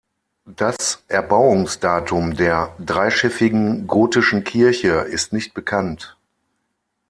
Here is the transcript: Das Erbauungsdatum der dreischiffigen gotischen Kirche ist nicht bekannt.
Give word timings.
Das 0.47 1.03
Erbauungsdatum 1.09 2.35
der 2.35 2.75
dreischiffigen 2.79 3.85
gotischen 3.85 4.43
Kirche 4.43 4.93
ist 5.01 5.31
nicht 5.31 5.53
bekannt. 5.53 6.17